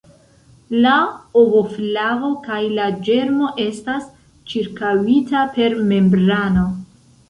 [0.85, 0.93] La
[1.41, 4.11] ovoflavo kaj la ĝermo estas
[4.55, 6.71] ĉirkaŭita per membrano.